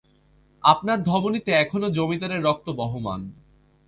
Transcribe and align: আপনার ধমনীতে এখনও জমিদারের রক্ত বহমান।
আপনার 0.63 0.97
ধমনীতে 1.03 1.51
এখনও 1.55 1.89
জমিদারের 1.89 2.41
রক্ত 2.43 2.67
বহমান। 2.71 3.21